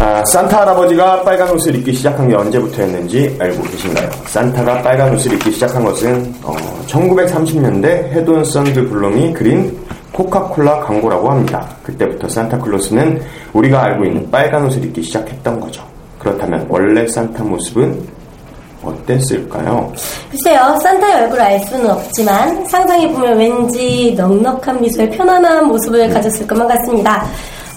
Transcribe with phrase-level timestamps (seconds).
[0.00, 4.08] 아, 산타 할아버지가 빨간 옷을 입기 시작한 게 언제부터였는지 알고 계신가요?
[4.28, 6.54] 산타가 빨간 옷을 입기 시작한 것은 어,
[6.86, 9.78] 1930년대 헤돈 선드 블럼이 그린
[10.12, 11.68] 코카콜라 광고라고 합니다.
[11.82, 13.20] 그때부터 산타클로스는
[13.52, 15.82] 우리가 알고 있는 빨간 옷을 입기 시작했던 거죠.
[16.18, 18.02] 그렇다면 원래 산타 모습은
[18.82, 19.92] 어땠을까요?
[20.30, 27.26] 글쎄요, 산타의 얼굴을 알 수는 없지만 상상해보면 왠지 넉넉한 미소의 편안한 모습을 가졌을 것만 같습니다.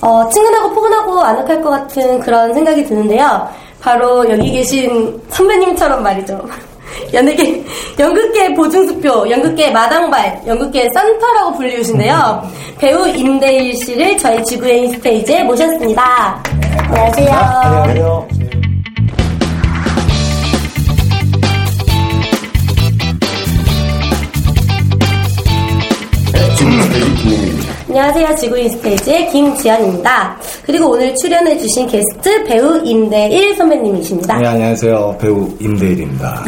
[0.04, 3.48] 어, 친근하고 포근하고 아늑할 것 같은 그런 생각이 드는데요.
[3.80, 6.46] 바로 여기 계신 선배님처럼 말이죠.
[7.14, 7.64] 연예계,
[7.98, 12.44] 연극계 보증수표, 연극계 마당발, 연극계 산타라고 불리우신데요.
[12.80, 16.44] 배우 임대일 씨를 저희 지구의 스테이지에 모셨습니다.
[16.90, 17.32] 안녕하세요.
[17.32, 18.33] 안녕하세요.
[27.96, 28.36] 안녕하세요.
[28.38, 30.36] 지구인 스테이지의 김지연입니다.
[30.66, 34.40] 그리고 오늘 출연해주신 게스트 배우 임대일 선배님이십니다.
[34.40, 35.16] 네, 안녕하세요.
[35.22, 36.44] 배우 임대일입니다.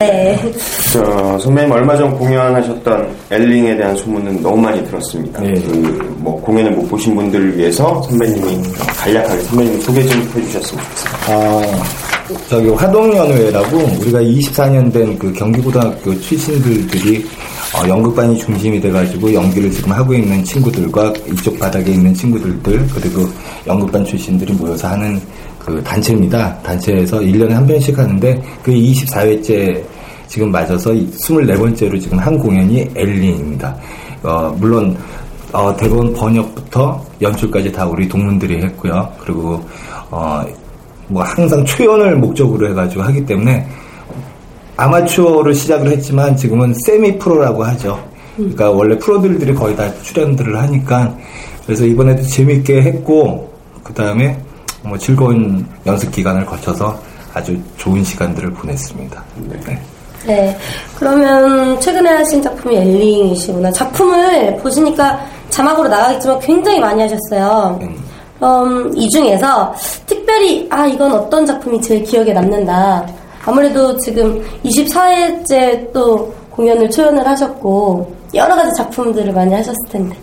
[0.00, 0.36] 네.
[0.92, 5.40] 저, 선배님 얼마 전 공연하셨던 엘링에 대한 소문은 너무 많이 들었습니다.
[5.40, 5.52] 네.
[5.52, 8.62] 그, 뭐, 공연을 못 보신 분들을 위해서 선배님이
[8.98, 11.10] 간략하게 선배님 소개 좀 해주셨으면 좋겠습니다.
[11.28, 12.01] 아,
[12.48, 17.24] 저기 화동연회라고 우리가 24년 된 그 경기고등학교 출신들들이
[17.74, 23.26] 어, 연극반이 중심이 돼가지고 연기를 지금 하고 있는 친구들과 이쪽 바닥에 있는 친구들들 그리고
[23.66, 25.20] 연극반 출신들이 모여서 하는
[25.58, 26.58] 그 단체입니다.
[26.62, 29.82] 단체에서 1년에 한 번씩 하는데 그 24회째
[30.26, 33.76] 지금 맞아서 24번째로 지금 한 공연이 엘린입니다.
[34.22, 34.96] 어, 물론
[35.52, 39.08] 어, 대본 번역부터 연출까지 다 우리 동문들이 했고요.
[39.20, 39.62] 그리고
[40.10, 40.42] 어,
[41.12, 43.66] 뭐 항상 초연을 목적으로 해가지고 하기 때문에
[44.76, 48.02] 아마추어로 시작을 했지만 지금은 세미 프로라고 하죠.
[48.36, 51.14] 그러니까 원래 프로들들이 거의 다 출연들을 하니까
[51.66, 53.52] 그래서 이번에도 재밌게 했고
[53.82, 54.38] 그 다음에
[54.82, 56.98] 뭐 즐거운 연습 기간을 거쳐서
[57.34, 59.22] 아주 좋은 시간들을 보냈습니다.
[59.66, 59.78] 네.
[60.26, 60.58] 네.
[60.96, 63.70] 그러면 최근에 하신 작품이 엘링이시구나.
[63.72, 65.20] 작품을 보시니까
[65.50, 67.78] 자막으로 나가겠지만 굉장히 많이 하셨어요.
[68.42, 68.92] 음.
[68.96, 69.74] 이 중에서
[70.06, 73.06] 특별히 아 이건 어떤 작품이 제일 기억에 남는다.
[73.44, 80.16] 아무래도 지금 24회째 또 공연을 초연을 하셨고 여러 가지 작품들을 많이 하셨을 텐데.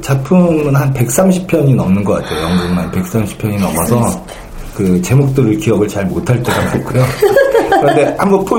[0.00, 2.42] 작품은 한 130편이 넘는 것 같아요.
[2.42, 4.24] 연극만 130편이 넘어서
[4.74, 7.04] 그 제목들을 기억을 잘 못할 때가 많고요.
[7.80, 8.56] 그런데 한번 포,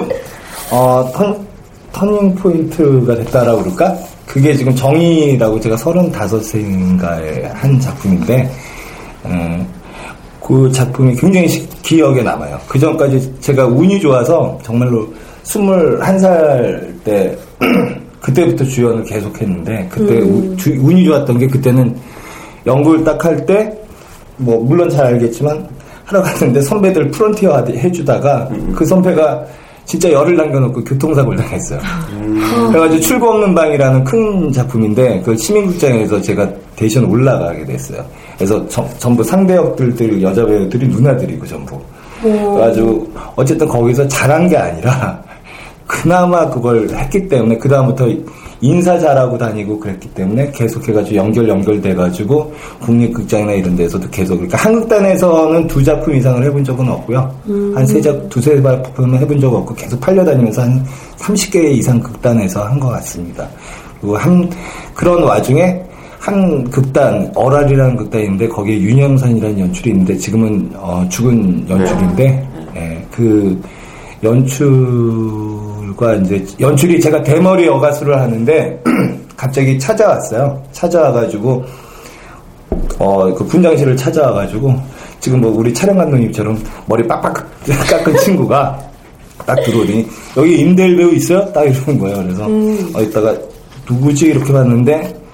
[0.72, 1.48] 어, 턴,
[1.92, 3.96] turning point가 됐다라고 그럴까?
[4.26, 8.50] 그게 지금 정의라고 제가 35세인가에 한 작품인데,
[9.30, 9.66] 음,
[10.46, 12.58] 그 작품이 굉장히 시- 기억에 남아요.
[12.68, 15.08] 그 전까지 제가 운이 좋아서 정말로
[15.44, 17.38] 21살 때
[18.22, 21.96] 그때부터 주연을 계속 했는데 그때 우- 주- 운이 좋았던 게 그때는
[22.66, 23.72] 연극을 딱 할 때
[24.40, 25.68] 뭐 물론 잘 알겠지만
[26.06, 29.44] 하러 갔는데 선배들 프롬프터 해주다가 그 선배가
[29.86, 31.80] 진짜 열을 남겨놓고 교통사고를 당했어요.
[32.70, 38.06] 그래가지고 출구 없는 방이라는 큰 작품인데 그 시민극장에서 제가 대신 올라가게 됐어요.
[38.38, 41.80] 그래서 저- 전부 상대 역들들 여자 배우들이 누나들이고 전부.
[42.22, 45.22] 그래가지고 어쨌든 거기서 잘한 게 아니라
[45.86, 48.08] 그나마 그걸 했기 때문에 그 다음부터
[48.60, 55.68] 인사 잘하고 다니고 그랬기 때문에 계속 해가지고 연결 연결돼가지고 국립극장이나 이런 데서도 계속 그러니까 한극단에서는
[55.68, 57.32] 두 작품 이상을 해본 적은 없고요.
[57.76, 60.84] 한세 작 두세 작품은 해본 적 없고 계속 팔려다니면서 한
[61.20, 63.48] 30개 이상 극단에서 한 것 같습니다.
[64.02, 64.50] 그리고 한
[64.96, 65.80] 그런 와중에
[66.28, 73.58] 한 극단 어랄이라는 극단인데 거기에 윤영선이라는 연출이 있는데 지금은 어, 죽은 연출인데 예, 그
[74.22, 78.84] 연출과 이제 연출이 제가 대머리 여가수를 하는데
[79.38, 80.62] 갑자기 찾아왔어요.
[80.74, 81.64] 찾아와가지고
[83.00, 84.76] 어 그 분장실을 찾아와가지고
[85.22, 87.36] 지금 뭐 우리 촬영 감독님처럼 머리 빡빡
[87.90, 88.78] 깎은 친구가
[89.46, 91.46] 딱 들어오더니 여기 임대일 배우 있어요?
[91.54, 92.18] 딱 이러는 거예요.
[92.22, 93.34] 그래서 어 이따가
[93.90, 95.27] 누구지 이렇게 봤는데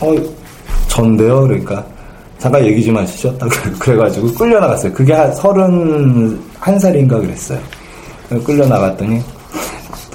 [0.00, 0.14] 어
[0.88, 1.42] 전데요.
[1.42, 1.84] 그러니까
[2.38, 3.36] 잠깐 얘기 좀 하시죠.
[3.38, 3.48] 딱
[3.78, 4.92] 그래가지고 끌려 나갔어요.
[4.92, 7.58] 그게 한 서른 한 살인가 그랬어요.
[8.44, 9.20] 끌려 나갔더니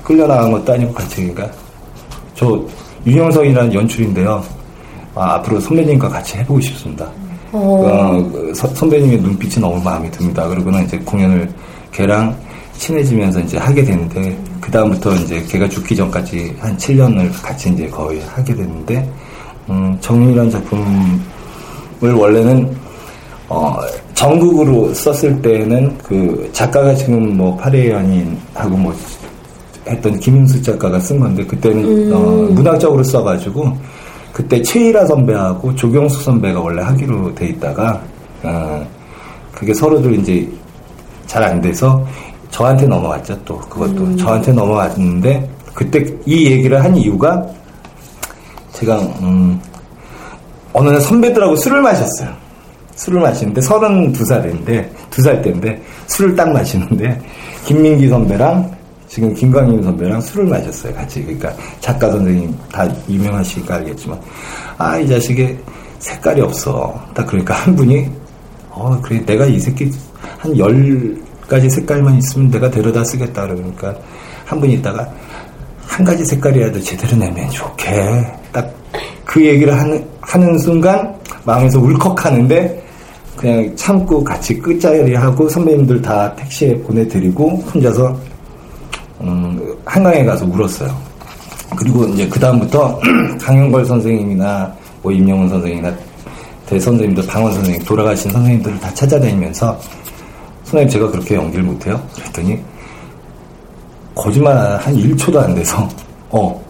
[0.03, 1.50] 끌려 나간 것도 아니고 같이니까
[2.35, 2.62] 저
[3.06, 4.44] 윤영석이라는 연출인데요.
[5.15, 7.07] 아, 앞으로 선배님과 같이 해보고 싶습니다.
[7.51, 10.47] 어, 그 서- 선배님의 눈빛이 너무 마음에 듭니다.
[10.47, 11.47] 그리고는 이제 공연을
[11.91, 12.36] 걔랑
[12.77, 18.19] 친해지면서 이제 하게 되는데 그 다음부터 이제 걔가 죽기 전까지 한 7년을 같이 이제 거의
[18.21, 19.07] 하게 됐는데
[19.69, 22.75] 음, 정윤이라는 작품을 원래는
[23.50, 23.75] 어,
[24.13, 28.94] 전국으로 썼을 때는 그 작가가 지금 뭐 파리의 연인하고 뭐
[29.88, 32.19] 했던 김인수 작가가 쓴 건데 그때는 어,
[32.51, 33.77] 문학적으로 써가지고
[34.31, 38.01] 그때 최일아 선배하고 조경수 선배가 원래 하기로 돼 있다가
[38.44, 38.86] 어,
[39.54, 40.50] 그게 서로들 이제
[41.27, 42.06] 잘 안 돼서
[42.51, 44.15] 저한테 넘어갔죠 또 그것도.
[44.18, 47.44] 저한테 넘어갔는데 그때 이 얘기를 한 이유가
[48.74, 49.60] 제가 음,
[50.74, 52.30] 어느 날 선배들하고 술을 마셨어요.
[52.96, 57.20] 술을 마시는데 32살인데 두살 때인데 술을 딱 마시는데
[57.66, 58.72] 김민기 선배랑
[59.08, 61.22] 지금 김광임 선배랑 술을 마셨어요 같이.
[61.24, 64.20] 그러니까 작가 선생님 다 유명하시니까 알겠지만.
[64.78, 65.58] 아 이 자식이
[66.00, 67.00] 색깔이 없어.
[67.14, 68.10] 딱 그러니까 한 분이
[68.70, 69.90] 어 그래 내가 이 새끼
[70.40, 71.16] 한 열
[71.48, 73.94] 가지 색깔만 있으면 내가 데려다 쓰겠다 그러니까
[74.46, 75.08] 한 분이 있다가
[75.94, 78.84] 한 가지 색깔이라도 제대로 내면 좋게 딱
[79.34, 81.12] 그 얘기를 하는, 하는 순간
[81.44, 82.84] 마음에서 울컥하는데
[83.36, 88.16] 그냥 참고 같이 끝자리 하고 선배님들 다 택시에 보내드리고 혼자서
[89.22, 90.95] 음, 한강에 가서 울었어요.
[91.75, 93.00] 그리고 이제 그 다음부터
[93.42, 95.92] 강영걸 선생님이나 뭐 임영훈 선생님이나
[96.68, 99.80] 대 선생님들 방원 선생님 돌아가신 선생님들을 다 찾아다니면서
[100.66, 102.00] 선생님 제가 그렇게 연기를 못해요?
[102.16, 102.60] 그랬더니
[104.15, 105.88] 거짓말 한 1초도 안 돼서
[106.30, 106.62] 어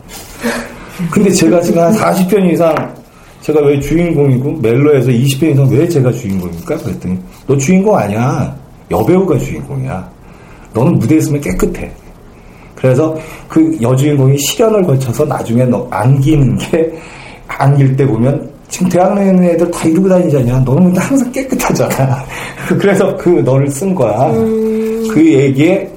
[1.12, 2.94] 근데 제가 지금 한 40편 이상
[3.42, 6.78] 제가 왜 주인공이고 멜로에서 20편 이상 왜 제가 주인공입니까?
[6.78, 7.18] 그랬더니
[7.48, 8.56] 너 주인공 아니야
[8.92, 10.10] 여배우가 주인공이야
[10.74, 11.92] 너는 무대에 있으면 깨끗해
[12.76, 13.16] 그래서
[13.48, 16.92] 그 여주인공이 시련을 거쳐서 나중에 너 안기는 게
[17.48, 20.60] 안길 때 보면 지금 대학 내는 애들 다 이러고 다니잖냐.
[20.62, 22.26] 너는 근데 항상 깨끗하잖아.
[22.68, 24.32] 그래서 그 너를 쓴 거야.
[24.34, 25.90] 그 얘기에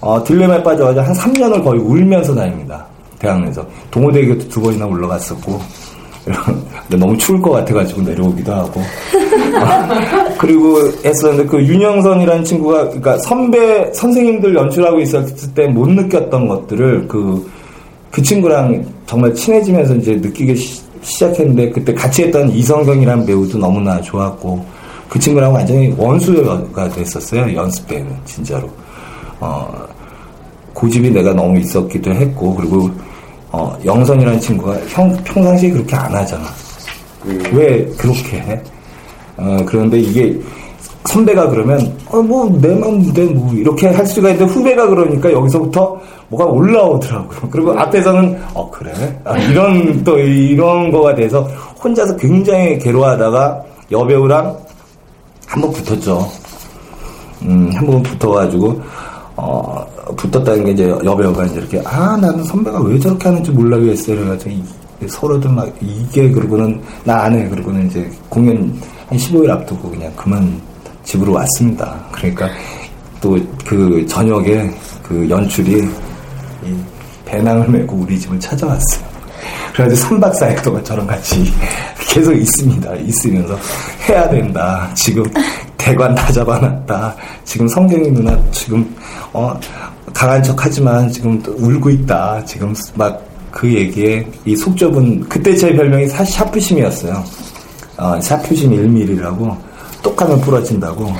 [0.00, 2.86] 어, 딜레마에 빠져가지고 한 3년을 거의 울면서 다닙니다.
[3.18, 3.66] 대학 내에서.
[3.90, 5.60] 동호대교도 두 번이나 올라갔었고.
[6.88, 8.80] 너무 추울 것 같아가지고 내려오기도 하고.
[10.38, 18.22] 그리고 했었는데 그 윤영선이라는 친구가 그러니까 선배 선생님들 연출하고 있었을 때 못 느꼈던 것들을 그그
[18.22, 20.82] 친구랑 정말 친해지면서 이제 느끼기 시,
[21.18, 24.64] 작했는데 그때 같이 했던 이성경이라는 배우도 너무나 좋았고
[25.08, 28.68] 그 친구랑 완전히 원수가 됐었어요 연습 때는 진짜로
[29.40, 29.68] 어
[30.74, 32.90] 고집이 내가 너무 있었기도 했고 그리고
[33.50, 36.46] 어 영선이라는 친구가 형 평상시에 그렇게 안 하잖아
[37.52, 38.62] 왜 그렇게 해?
[39.36, 40.38] 어, 그런데 이게
[41.04, 45.98] 선배가 그러면 어, 뭐내 맘인데 뭐 이렇게 할 수가 있는데 후배가 그러니까 여기서부터
[46.28, 47.40] 뭐가 올라오더라고요.
[47.50, 48.92] 그리고 앞에서는 어 그래
[49.24, 51.48] 아, 이런 또 이런 거가 돼서
[51.82, 54.58] 혼자서 굉장히 괴로워하다가 여배우랑
[55.46, 56.28] 한번 붙었죠.
[57.42, 58.82] 음, 한번 붙어가지고,
[59.40, 59.86] 어,
[60.16, 64.16] 붙었다는 게 이제 여배우가 이제 이렇게, 아, 나는 선배가 왜 저렇게 하는지 몰라 그랬어요.
[64.16, 64.64] 그래가지고, 이-
[65.08, 67.48] 서로들 막, 이게, 그러고는, 나 안 해.
[67.48, 68.56] 그러고는 이제 공연
[69.08, 70.60] 한 15일 앞두고 그냥 그만
[71.04, 72.04] 집으로 왔습니다.
[72.10, 72.48] 그러니까
[73.20, 74.68] 또 그 저녁에
[75.04, 75.82] 그 연출이
[76.64, 76.74] 이
[77.24, 79.06] 배낭을 메고 우리 집을 찾아왔어요.
[79.72, 81.44] 그래가지고 3박 4일 동안 저랑 같이
[82.08, 82.94] 계속 있습니다.
[82.96, 83.56] 있으면서
[84.08, 84.90] 해야 된다.
[84.94, 85.22] 지금
[85.76, 87.14] 대관 다 잡아놨다.
[87.44, 88.96] 지금 성경이 누나 지금
[89.32, 89.58] 어
[90.12, 92.44] 강한 척 하지만 지금 또 울고 있다.
[92.44, 97.24] 지금 막 그 얘기에 이 속 좁은 그때 제 별명이 사 샤프심이었어요.
[97.96, 99.56] 어, 샤프심 1mm라고
[100.02, 101.12] 똑하면 부러진다고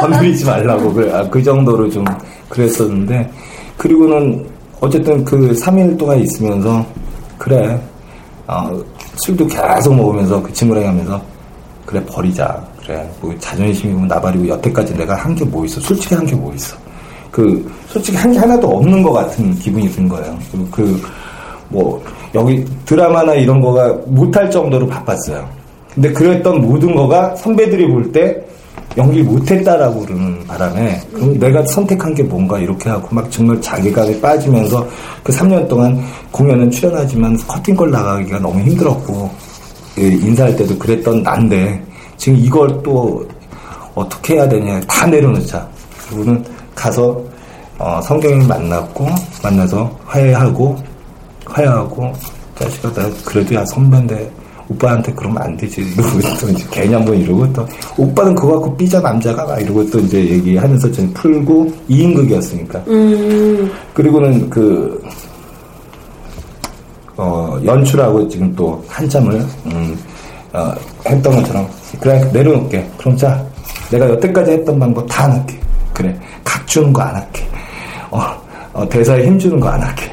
[0.00, 2.04] 건드리지 말라고 그, 아, 그 정도로 좀
[2.48, 3.30] 그랬었는데
[3.76, 4.44] 그리고는
[4.80, 6.84] 어쨌든 그 3일 동안 있으면서
[7.38, 7.80] 그래
[8.48, 8.76] 어,
[9.16, 11.20] 술도 계속 먹으면서 그 친구랑 하면서
[11.86, 12.62] 그래 버리자.
[12.84, 13.08] 그래.
[13.20, 15.80] 뭐 자존심이고 나발이고 여태까지 내가 한 게 뭐 있어?
[15.80, 16.76] 솔직히 한 게 뭐 있어?
[17.30, 20.36] 그 솔직히 한 게 하나도 없는 것 같은 기분이 든 거예요.
[20.50, 20.98] 그리고
[21.70, 22.04] 그뭐
[22.34, 25.48] 여기 드라마나 이런 거가 못할 정도로 바빴어요.
[25.94, 28.44] 근데 그랬던 모든 거가 선배들이 볼때
[28.96, 34.86] 연기 못했다라고 그러는 바람에 그럼 내가 선택한 게 뭔가 이렇게 하고 막 정말 자괴감에 빠지면서
[35.22, 36.00] 그 3년 동안
[36.30, 39.30] 공연은 출연하지만 커팅걸 나가기가 너무 힘들었고
[39.98, 41.84] 예, 인사할 때도 그랬던 난데
[42.16, 43.26] 지금 이걸 또
[43.94, 45.66] 어떻게 해야 되냐 다 내려놓자.
[46.08, 47.20] 그리고는 가서
[47.78, 49.06] 어, 성경을 만났고
[49.42, 50.76] 만나서 화해하고
[51.46, 52.12] 화해하고
[52.56, 54.30] 자식아 나 그래도 야 선배인데
[54.68, 57.66] 오빠한테 그러면 안 되지 이러고 또 이제 괜히 한번 이러고 또
[57.98, 64.48] 오빠는 그거 갖고 삐져 남자가 막 이러고 또 이제 얘기하면서 좀 풀고 2인극이었으니까 음, 그리고는
[64.48, 65.02] 그,
[67.16, 69.34] 어, 연출하고 지금 또 한참을,
[69.66, 69.96] 음,
[70.52, 70.72] 어,
[71.06, 71.68] 했던 것처럼
[72.00, 72.88] 그래 내려놓을게.
[72.98, 73.44] 그럼 자
[73.90, 75.58] 내가 여태까지 했던 방법 다 안 할게.
[75.92, 77.46] 그래 각 주는 거 안 할게.
[78.10, 78.20] 어,
[78.72, 80.10] 어, 대사에 힘 주는 거 안 할게.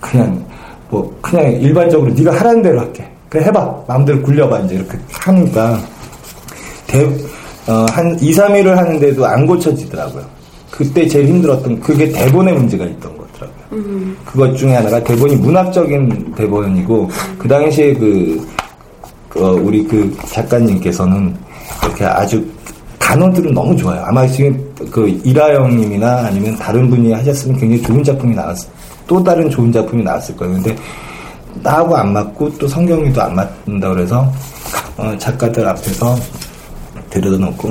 [0.00, 0.42] 그냥
[0.88, 3.06] 뭐 그냥 일반적으로 네가 하라는 대로 할게.
[3.28, 5.78] 그래 해봐 마음대로 굴려봐 이제 이렇게 하니까
[6.86, 7.04] 대,
[7.66, 10.24] 어, 한 2, 3일을 하는데도 안 고쳐지더라고요.
[10.70, 14.14] 그때 제일 힘들었던 그게 대본에 문제가 있던 거더라고요.
[14.24, 18.46] 그것 중에 하나가 대본이 문학적인 대본이고 그 당시에 그,
[19.28, 21.36] 그, 어, 우리 그 작가님께서는
[21.84, 22.44] 이렇게 아주
[22.98, 24.02] 단어들은 너무 좋아요.
[24.04, 24.58] 아마 지금
[24.90, 28.68] 그 이라영님이나 아니면 다른 분이 하셨으면 굉장히 좋은 작품이 나왔을
[29.06, 30.54] 또 다른 좋은 작품이 나왔을 거예요.
[30.54, 30.76] 근데
[31.62, 34.30] 나하고 안 맞고 또 성경이도 안 맞는다 그래서
[34.96, 36.16] 어, 작가들 앞에서
[37.10, 37.70] 데려다 놓고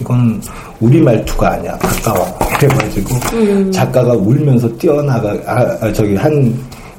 [0.00, 0.40] 이건
[0.80, 1.76] 우리 말투가 아니야.
[1.78, 2.38] 가까워.
[2.58, 6.54] 그래가지고 작가가 울면서 뛰어나가 아, 아, 저기 한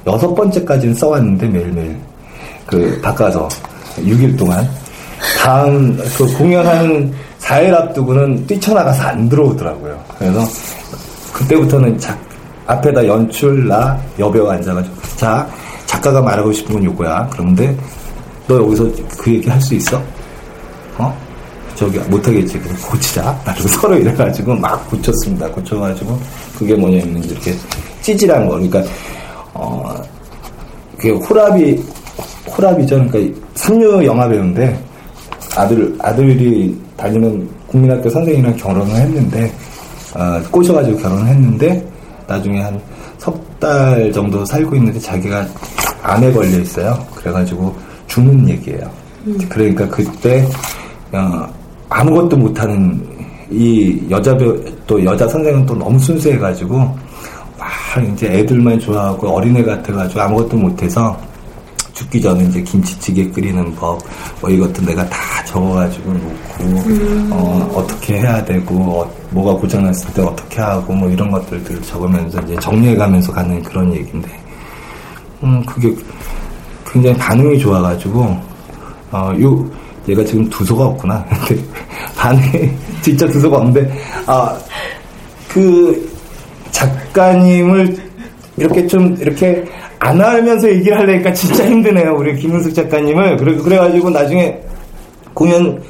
[0.06, 1.96] 여섯 번째까지는 써왔는데 매일매일.
[2.66, 3.48] 그 바꿔서
[3.98, 4.68] 6일 동안.
[5.38, 9.98] 다음 그 공연한 4일 앞두고는 뛰쳐나가서 안 들어오더라고요.
[10.18, 10.44] 그래서
[11.32, 12.18] 그때부터는 작,
[12.66, 15.46] 앞에다 연출 나 여배우 앉아가지고 자
[15.86, 17.76] 작가가 말하고 싶은 건 요거야 그런데
[18.46, 18.88] 너 여기서
[19.18, 20.02] 그 얘기 할 수 있어?
[20.98, 21.16] 어?
[21.74, 22.58] 저기 못하겠지.
[22.58, 23.38] 그럼 고치자.
[23.44, 25.48] 그리고 서로 이래가지고 막 고쳤습니다.
[25.50, 26.18] 고쳐가지고
[26.58, 27.54] 그게 뭐냐면 이렇게
[28.02, 28.54] 찌질한 거.
[28.54, 28.82] 그러니까
[29.52, 29.94] 어
[30.96, 31.78] 그게 호랍이
[32.56, 33.06] 호랍이죠.
[33.08, 34.78] 그러니까 삼류 영화 배우인데
[35.54, 39.52] 아들 아들이 다니는 국민학교 선생님이랑 결혼을 했는데
[40.14, 41.86] 어, 꼬셔가지고 결혼을 했는데
[42.26, 42.80] 나중에 한
[43.18, 45.46] 석 달 정도 살고 있는데 자기가
[46.02, 46.94] 암에 걸려 있어요.
[47.14, 47.74] 그래가지고
[48.06, 48.90] 죽는 얘기예요.
[49.48, 50.46] 그러니까 그때
[51.12, 51.46] 어,
[51.88, 53.02] 아무것도 못하는
[53.50, 60.20] 이 여자 배우 또 여자 선생은 또 너무 순수해가지고 막 이제 애들만 좋아하고 어린애 같아가지고
[60.20, 61.18] 아무것도 못해서
[61.96, 63.98] 죽기 전에 이제 김치찌개 끓이는 법,
[64.42, 70.60] 뭐 이것도 내가 다 적어가지고 놓고, 어, 어떻게 해야 되고, 어, 뭐가 고장났을 때 어떻게
[70.60, 74.28] 하고, 뭐 이런 것들을 적으면서 이제 정리해가면서 가는 그런 얘기인데,
[75.42, 75.90] 음, 그게
[76.86, 78.40] 굉장히 반응이 좋아가지고,
[79.12, 79.70] 어, 요,
[80.06, 81.24] 얘가 지금 두서가 없구나.
[81.48, 81.64] 근데
[82.14, 84.54] 반응이 진짜 두서가 없는데, 아,
[85.48, 86.14] 그
[86.72, 87.96] 작가님을
[88.58, 89.64] 이렇게 좀 이렇게
[89.98, 92.14] 안 하면서 얘기를 하려니까 진짜 힘드네요.
[92.16, 93.36] 우리 김은숙 작가님을.
[93.38, 94.58] 그래, 그래가지고 나중에
[95.34, 95.80] 공연,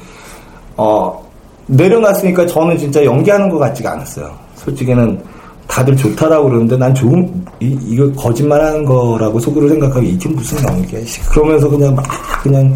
[0.77, 1.23] 어,
[1.67, 4.31] 내려놨으니까 저는 진짜 연기하는 것 같지가 않았어요.
[4.55, 5.19] 솔직히는
[5.67, 11.03] 다들 좋다라고 그러는데 난 좋은, 이, 이거 거짓말 하는 거라고 속으로 생각하고 이게 무슨 연기야.
[11.05, 11.19] 씨.
[11.25, 12.05] 그러면서 그냥 막
[12.41, 12.73] 그냥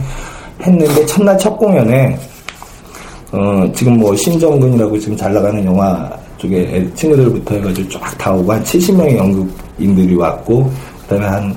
[0.61, 2.17] 했는데 첫날 첫 공연에,
[3.31, 8.51] 어, 지금 뭐 신정근이라고 지금 잘 나가는 영화 쪽에 애- 친구들부터 해가지고 쫙 다 오고
[8.51, 10.69] 한 70명의 연극인들이 왔고,
[11.11, 11.55] 그 다음에 한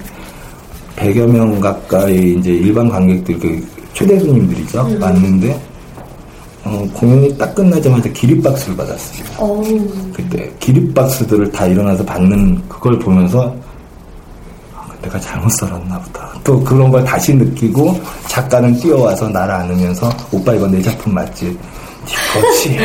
[0.97, 4.97] 100여 명 가까이 이제 일반 관객들, 그 최대 손님들이죠.
[5.01, 5.61] 왔는데,
[6.65, 9.25] 어, 공연이 딱 끝나자마자 기립박수를 받았어요.
[9.39, 9.63] 어우.
[10.13, 13.55] 그때 기립박수들을 다 일어나서 받는 그걸 보면서
[14.75, 16.33] 아, 내가 잘못 살았나 보다.
[16.43, 21.57] 또 그런 걸 다시 느끼고 작가는 뛰어와서 나를 안으면서 오빠 이거 내 작품 맞지?
[22.33, 22.79] 그렇지.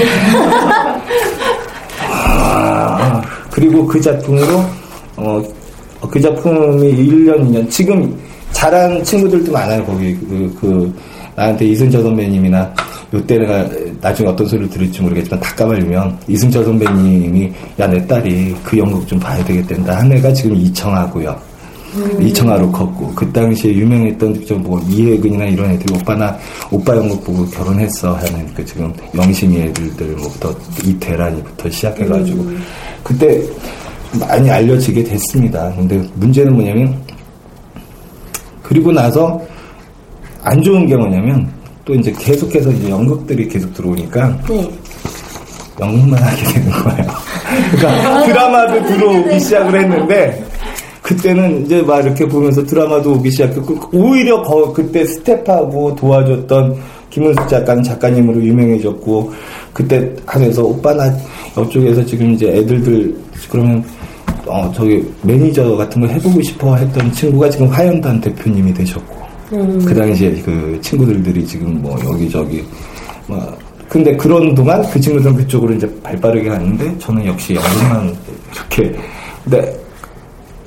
[2.11, 4.63] 아, 그리고 그 작품으로
[5.15, 5.41] 어,
[6.09, 8.15] 그 작품이 1년, 2년 지금
[8.51, 9.83] 잘한 친구들도 많아요.
[9.85, 10.93] 거기 그, 그
[11.35, 12.73] 나한테 이순철 선배님이나
[13.13, 13.67] 요때 내가
[14.01, 19.19] 나중에 어떤 소리를 들을지 모르겠지만 다 까발리면 이순철 선배님이 야 내 딸이 그 연극 좀
[19.19, 21.35] 봐야 되겠단다 한 애가 지금 이청하고요.
[22.21, 26.37] 이청하로 컸고 그 당시에 유명했던 저뭐 이혜근이나 이런 애들이 오빠 나
[26.69, 30.53] 오빠 연극 보고 결혼했어 하는 그 지금 영심이 애들들 뭐부터
[30.85, 32.45] 이태란이부터 시작해가지고
[33.03, 33.41] 그때
[34.13, 35.71] 많이 알려지게 됐습니다.
[35.75, 36.99] 근데 문제는 뭐냐면
[38.63, 39.39] 그리고 나서
[40.43, 41.51] 안 좋은 게 뭐냐면
[41.85, 44.69] 또 이제 계속해서 이제 연극들이 계속 들어오니까 네.
[45.79, 47.11] 연극만 하게 되는 거예요.
[47.71, 50.45] 그러니까 드라마도 들어오기 시작을 했는데
[51.01, 56.77] 그때는 이제 막 이렇게 보면서 드라마도 오기 시작했고 오히려 거, 그때 스텝하고 도와줬던
[57.09, 59.33] 김은숙 작가는 작가님으로 유명해졌고
[59.73, 61.11] 그때 하면서 오빠 나
[61.59, 63.15] 이쪽에서 지금 이제 애들들
[63.49, 63.83] 그러면
[64.45, 69.19] 어 저기 매니저 같은 거 해보고 싶어 했던 친구가 지금 화연단 대표님이 되셨고
[69.49, 72.63] 그 당시에 그 친구들들이 지금 뭐 여기저기
[73.27, 78.15] 뭐 근데 그런 동안 그 친구들은 그쪽으로 이제 발빠르게 갔는데 저는 역시 연극만
[78.53, 78.95] 이렇게
[79.43, 79.79] 근데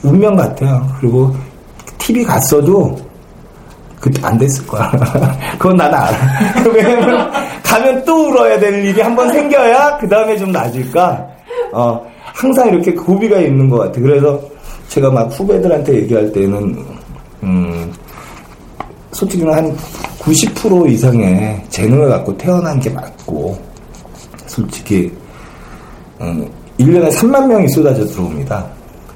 [0.03, 0.85] 운명 같아요.
[1.01, 1.35] 그리고
[1.99, 2.97] TV 갔어도
[4.01, 4.91] 그때 안 됐을 거야.
[5.57, 6.19] 그건 나는 알아.
[6.75, 7.31] 왜냐면
[7.63, 11.25] 가면 또 울어야 될 일이 한번 생겨야 그 다음에 좀 나아질까.
[11.73, 12.12] 어
[12.43, 14.01] 항상 이렇게 고비가 있는 것 같아.
[14.01, 14.41] 그래서
[14.89, 16.85] 제가 막 후배들한테 얘기할 때는
[17.45, 17.93] 음
[19.13, 19.53] 솔직히는
[20.19, 23.57] 한90% 이상의 재능을 갖고 태어난 게 맞고
[24.47, 25.13] 솔직히
[26.21, 28.67] 음, 1년에 3만 명이 쏟아져 들어옵니다.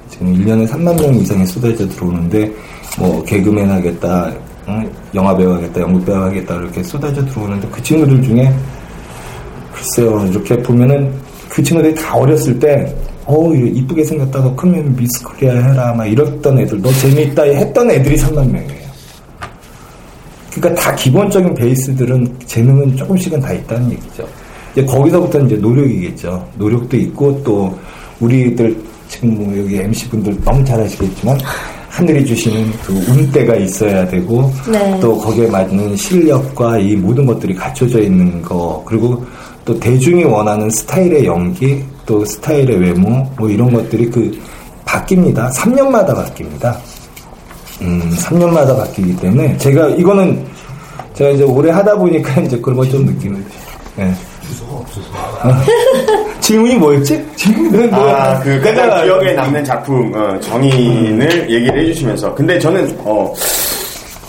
[0.09, 2.49] 지금 1년에 3만 명 이상이 쏟아져 들어오는데
[2.97, 4.31] 뭐 개그맨 하겠다,
[4.69, 4.89] 응?
[5.13, 8.55] 영화 배우 하겠다, 연극 배우 하겠다 이렇게 쏟아져 들어오는데 그 친구들 중에
[9.73, 11.13] 글쎄요 이렇게 보면은
[11.49, 12.95] 그 친구들이 다 어렸을 때
[13.27, 18.15] 어우 이쁘게 생겼다 너 크면 미스 코리아 해라 막 이랬던 애들 너 재미있다 했던 애들이
[18.15, 18.87] 3만 명이에요.
[20.53, 24.27] 그러니까 다 기본적인 베이스들은 재능은 조금씩은 다 있다는 얘기죠.
[24.71, 26.47] 이제 거기서부터 이제 노력이겠죠.
[26.55, 27.77] 노력도 있고 또
[28.21, 28.75] 우리들
[29.09, 31.37] 지금 뭐 여기 MC 분들 너무 잘 아시겠지만
[31.89, 34.99] 하늘이 주시는 그 운대가 있어야 되고 네.
[35.01, 39.25] 또 거기에 맞는 실력과 이 모든 것들이 갖춰져 있는 거 그리고
[39.65, 44.31] 또 대중이 원하는 스타일의 연기 또 스타일의 외모 뭐 이런 것들이 그
[44.85, 45.51] 바뀝니다.
[45.53, 46.75] 3년마다 바뀝니다.
[47.81, 50.43] 음, 3년마다 바뀌기 때문에 제가 이거는
[51.13, 53.45] 제가 이제 오래 하다 보니까 이제 그런 걸 좀 느끼는
[53.99, 54.11] 예.
[54.69, 54.85] 어.
[56.39, 57.23] 질문이 뭐였지?
[57.35, 58.15] 질문은 뭐야?
[58.15, 63.33] 아, 그 가장 기억에 남는 작품 어, 정의를 얘기를 해주시면서 근데 저는 어,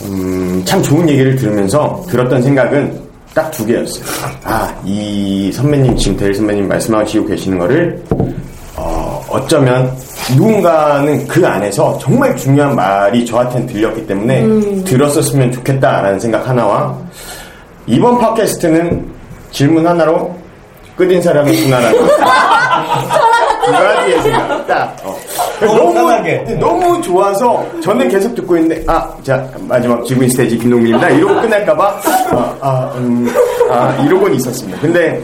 [0.02, 3.07] 음, 참 좋은 얘기를 들으면서 들었던 생각은
[3.38, 4.04] 딱 두 개였어요.
[4.42, 8.02] 아, 이 선배님 지금 대일 선배님 말씀하시고 계시는 거를
[8.74, 9.92] 어, 어쩌면
[10.36, 16.98] 누군가는 그 안에서 정말 중요한 말이 저한테는 들렸기 때문에 들었었으면 좋겠다라는 생각 하나와
[17.86, 19.06] 이번 팟캐스트는
[19.52, 20.36] 질문 하나로
[20.96, 21.98] 끝인 사람이 있구나라는
[23.68, 25.16] 두 가지의 생각 딱 어.
[25.60, 26.38] 너무 편하게.
[26.60, 32.56] 너무 좋아서 저는 계속 듣고 있는데 아 자 마지막 지구인 스테이지 김동민입니다 이러고 끝날까봐 아,
[32.60, 33.28] 아, 음,
[33.70, 35.20] 아 이러곤 있었습니다 근데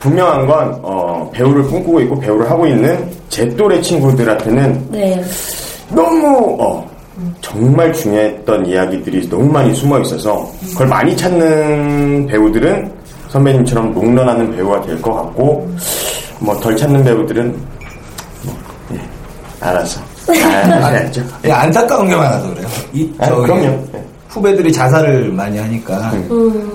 [0.00, 5.22] 분명한 건 어, 배우를 꿈꾸고 있고 배우를 하고 있는 제 또래 친구들한테는 네.
[5.90, 6.86] 너무 어,
[7.40, 12.92] 정말 중요했던 이야기들이 너무 많이 숨어 있어서 그걸 많이 찾는 배우들은
[13.28, 15.70] 선배님처럼 롱런하는 배우가 될 것 같고
[16.40, 17.75] 뭐 덜 찾는 배우들은
[19.60, 21.22] 알아서 알아야죠.
[21.44, 22.68] 예, 안타까운 게 많아서 그래요.
[22.92, 23.62] 이, 아, 저기 그럼요.
[23.92, 24.04] 네.
[24.28, 26.12] 후배들이 자살을 많이 하니까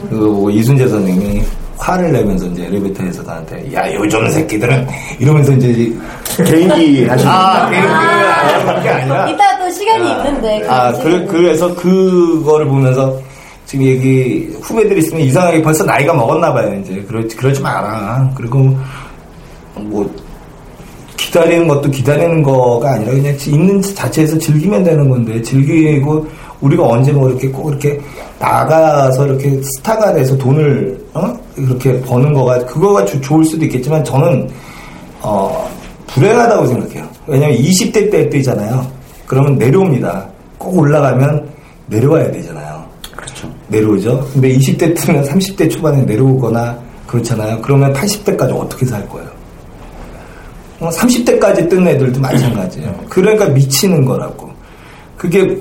[0.09, 1.43] 그뭐 이순재 선생님이
[1.77, 4.87] 화를 내면서 이제 엘리베이터에서 나한테 야 요즘 새끼들은
[5.19, 5.93] 이러면서 이제
[6.45, 8.75] 개인기 하시는 아 분들.
[8.75, 10.67] 그게 아니라 이따 또 시간이 있는데.
[10.67, 11.27] 아, 그거 그래, 지금.
[11.27, 13.19] 그래서 그거를 보면서
[13.65, 17.01] 지금 얘기 후배들이 있으면 이상하게 벌써 나이가 먹었나 봐요, 이제.
[17.07, 18.29] 그러지, 그러지 마라.
[18.35, 18.77] 그리고
[19.75, 20.09] 뭐,
[21.31, 26.27] 기다리는 것도 기다리는 거가 아니라 그냥 있는 자체에서 즐기면 되는 건데, 즐기고
[26.59, 27.97] 우리가 언제 뭐 이렇게 꼭 이렇게
[28.37, 31.33] 나가서 이렇게 스타가 돼서 돈을, 어?
[31.55, 34.49] 이렇게 버는 거가, 그거가 주- 좋을 수도 있겠지만 저는,
[35.21, 35.69] 어,
[36.07, 37.07] 불행하다고 생각해요.
[37.27, 38.85] 왜냐면 20대 때 때잖아요.
[39.25, 40.27] 그러면 내려옵니다.
[40.57, 41.47] 꼭 올라가면
[41.87, 42.83] 내려와야 되잖아요.
[43.15, 43.47] 그렇죠.
[43.69, 44.27] 내려오죠.
[44.33, 47.59] 근데 20대 때면 30대 초반에 내려오거나 그렇잖아요.
[47.61, 49.29] 그러면 80대까지 어떻게 살 거예요?
[50.89, 52.93] 30대까지 뜬 애들도 마찬가지예요.
[53.09, 54.49] 그러니까 미치는 거라고.
[55.17, 55.55] 그게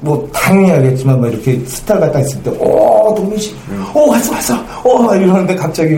[0.00, 3.54] 뭐 당연히 알겠지만 막 이렇게 스타가 딱 있을 때, 오 동민 씨,
[3.94, 4.54] 오 왔어 왔어,
[4.84, 5.94] 오 이러는데 갑자기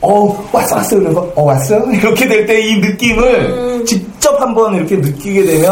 [0.00, 0.96] 어 왔어 왔어.
[0.96, 1.76] 이런 거, 어 왔어?
[1.92, 5.70] 이렇게 될 때 이 느낌을 직접 한번 이렇게 느끼게 되면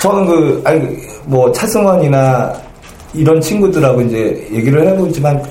[0.00, 2.52] 저는 그 아니 뭐 차승원이나
[3.14, 5.42] 이런 친구들하고 이제 얘기를 해보지만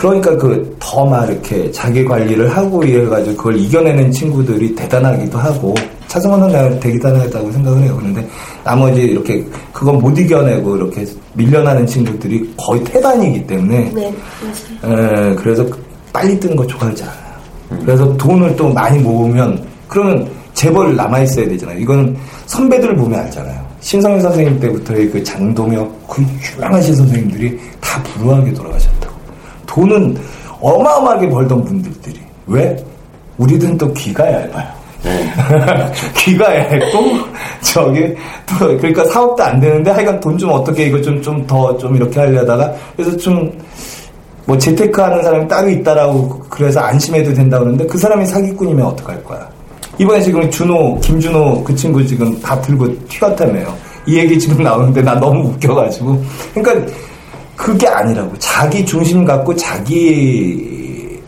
[0.00, 5.74] 그러니까 그 더 막 이렇게 자기 관리를 하고 이래가지고 그걸 이겨내는 친구들이 대단하기도 하고
[6.08, 7.96] 차승원은 내가 되게 대단하다고 생각을 해요.
[7.98, 8.26] 그런데
[8.64, 14.14] 나머지 이렇게 그건 못 이겨내고 이렇게 밀려나는 친구들이 거의 태반이기 때문에 네.
[14.82, 15.30] 맞아요.
[15.30, 15.64] 에, 그래서
[16.12, 17.80] 빨리 뜨는 거 좋아하지 않아요.
[17.84, 21.78] 그래서 돈을 또 많이 모으면 그러면 재벌 남아 있어야 되잖아요.
[21.78, 23.60] 이거는 선배들을 보면 알잖아요.
[23.80, 26.22] 신성일 선생님 때부터의 그 장동혁 그
[26.56, 28.99] 유명하신 선생님들이 다 불우하게 돌아가셨다고.
[29.70, 30.16] 돈은
[30.60, 32.76] 어마어마하게 벌던 분들들이 왜?
[33.38, 34.80] 우리들은 또 귀가 얇아요.
[36.14, 36.98] 귀가 얇고
[37.62, 42.74] 저기 또 그러니까 사업도 안 되는데 하여간 돈 좀 어떻게 이거 좀 좀더좀 이렇게 하려다가
[42.96, 43.50] 그래서 좀
[44.50, 49.48] 뭐 재테크 하는 사람이 따로 있다라고 그래서 안심해도 된다 그러는데 그 사람이 사기꾼이면 어떡할 거야.
[49.96, 53.72] 이번에 지금 준호, 김준호 그 친구 지금 다 들고 튀었다며요.
[54.06, 56.20] 이 얘기 지금 나오는데 나 너무 웃겨가지고.
[56.52, 56.92] 그러니까
[57.60, 58.32] 그게 아니라고.
[58.38, 61.20] 자기 중심 갖고 자기,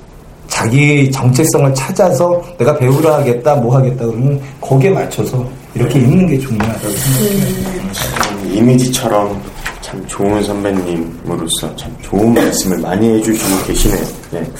[0.48, 6.88] 자기 정체성을 찾아서 내가 배우를 하겠다, 뭐 하겠다 그러면 거기에 맞춰서 이렇게 있는 게 중요하다고
[6.88, 7.92] 생각해요.
[7.92, 9.42] 참 이미지처럼
[9.82, 14.04] 참 좋은 선배님으로서 참 좋은 말씀을 많이 해주시고 계시네요.
[14.34, 14.50] 예.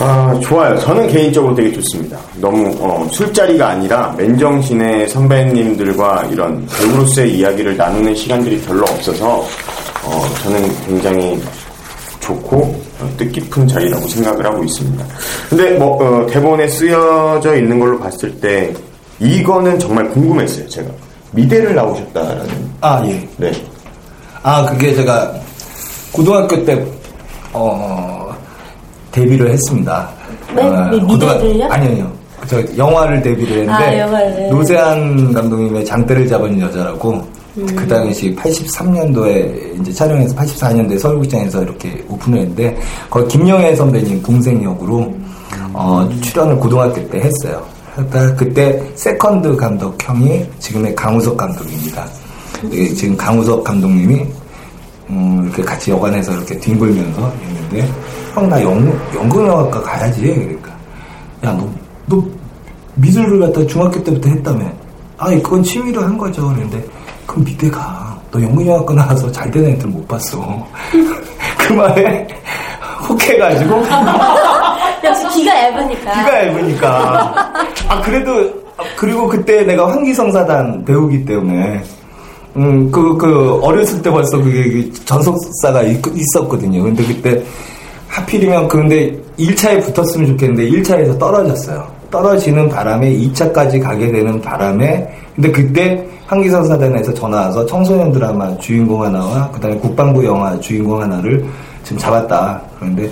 [0.00, 0.78] 아, 좋아요.
[0.78, 2.18] 저는 개인적으로 되게 좋습니다.
[2.36, 9.44] 너무, 어, 술자리가 아니라 맨정신의 선배님들과 이런 배우로서의 이야기를 나누는 시간들이 별로 없어서,
[10.04, 11.42] 어, 저는 굉장히
[12.20, 12.58] 좋고
[13.00, 15.04] 어, 뜻깊은 자리라고 생각을 하고 있습니다.
[15.48, 18.72] 근데 뭐 어, 대본에 쓰여져 있는 걸로 봤을 때
[19.18, 20.68] 이거는 정말 궁금했어요.
[20.68, 20.90] 제가
[21.32, 22.70] 미대를 나오셨다라는.
[22.80, 23.28] 아, 예.
[23.36, 23.52] 네.
[24.42, 25.32] 아, 그게 제가
[26.12, 26.84] 고등학교 때,
[27.52, 28.27] 어,
[29.18, 30.08] 데뷔를 했습니다.
[30.54, 30.62] 네?
[30.62, 31.66] 어, 미- 미대를요?
[31.70, 32.12] 아니요.
[32.46, 34.48] 저 영화를 데뷔를 아, 했는데, 영화를.
[34.50, 37.26] 노세한 감독님의 장대를 잡은 여자라고,
[37.58, 37.66] 음.
[37.74, 42.76] 그 당시 83년도에 이제 촬영해서 84년도에 서울극장에서 이렇게 오픈을 했는데,
[43.10, 45.12] 거기 김영애 선배님 동생 역으로,
[45.74, 47.62] 어, 출연을 고등학교 때 했어요.
[47.94, 52.06] 그러니까 그때 세컨드 감독 형이 지금의 강우석 감독입니다.
[52.72, 54.24] 예, 지금 강우석 감독님이
[55.10, 57.88] 음, 이렇게 같이 여관에서 이렇게 뒹굴면서 있는데
[58.34, 60.22] 형 나 연극영화과 가야지.
[60.22, 60.70] 그러니까.
[61.42, 62.24] 야 너 너
[62.96, 64.64] 미술을 갖다 중학교 때부터 했다며.
[65.18, 66.52] 아니 그건 취미로 한 거죠.
[66.54, 66.84] 그런데
[67.26, 70.66] 그럼 미대 가 너 연극영화과 나와서 잘 되는 애들 못 봤어.
[71.58, 72.26] 그 말에
[73.08, 73.82] 혹해가지고.
[75.04, 76.12] 역시 귀가 얇으니까.
[76.12, 77.52] 귀가 얇으니까.
[77.88, 78.52] 아, 그래도,
[78.96, 81.82] 그리고 그때 내가 황기성 사단 배우기 때문에,
[82.58, 86.82] 음, 그, 그, 어렸을 때 벌써 그게 그 전속사가 있, 있었거든요.
[86.82, 87.40] 근데 그때,
[88.08, 91.86] 하필이면, 근데 1차에 붙었으면 좋겠는데, 1차에서 떨어졌어요.
[92.10, 99.04] 떨어지는 바람에 2차까지 가게 되는 바람에, 근데 그때 황기성 사단에서 전화 와서 청소년 드라마 주인공
[99.04, 101.44] 하나와, 그 다음에 국방부 영화 주인공 하나를
[101.84, 102.60] 지금 잡았다.
[102.78, 103.08] 그런데,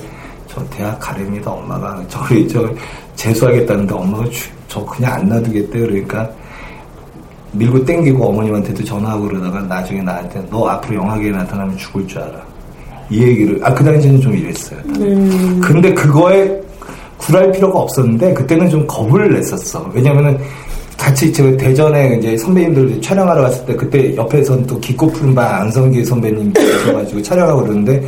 [0.49, 2.69] 저 대학 가렵니다 엄마가 저를 저
[3.15, 6.29] 재수하겠다는데 엄마가 주- 저 그냥 안 놔두겠대 그러니까
[7.57, 12.41] 밀고 땡기고 어머님한테도 전화하고 그러다가 나중에 나한테 너 앞으로 영화계에 나타나면 죽을 줄 알아.
[13.09, 14.81] 이 얘기를 아 그 당시에는 좀 이랬어요
[15.63, 16.61] 근데 그거에
[17.19, 19.89] 굴할 필요가 없었는데 그때는 좀 겁을 냈었어.
[19.95, 20.37] 왜냐면은
[20.99, 26.05] 같이 저 대전에 이제 선배님들 촬영하러 갔을 때 그때 옆에선 또 깊고 푸른 밤 안성기
[26.05, 28.03] 선배님 계셔가지고 촬영하고 그러는데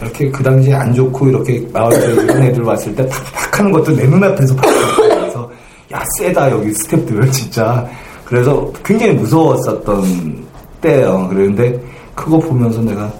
[0.00, 4.06] 이렇게 그 당시에 안 좋고 이렇게 마을에 이런 애들 왔을 때 팍팍 하는 것도 내
[4.06, 4.96] 눈앞에서 봤어요.
[4.96, 5.50] 그래서
[5.92, 7.86] 야 세다 여기 스탭들 진짜
[8.30, 10.46] 그래서 굉장히 무서웠었던
[10.80, 11.26] 때예요.
[11.28, 11.78] 그런데
[12.14, 13.12] 그거 보면서 내가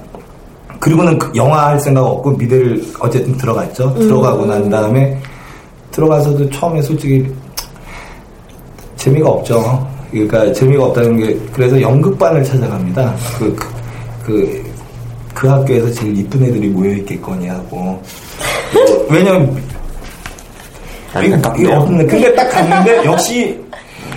[0.78, 3.92] 그리고는 그 영화 할 생각 없고 미대를 어쨌든 들어갔죠.
[3.94, 5.20] 들어가고 난 다음에
[5.90, 7.28] 들어가서도 처음에 솔직히
[8.96, 9.86] 재미가 없죠.
[10.12, 13.14] 그러니까 재미가 없다는 게 그래서 연극반을 찾아갑니다.
[13.38, 13.66] 그, 그,
[14.24, 14.70] 그,
[15.34, 18.00] 그 학교에서 제일 이쁜 애들이 모여 있겠거니 하고
[19.10, 19.60] 왜냐면
[21.12, 21.76] 안타깝네요.
[21.78, 23.59] 없는 근데 딱 갔는데 역시